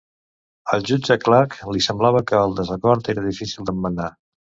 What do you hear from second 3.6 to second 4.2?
d'emmenar.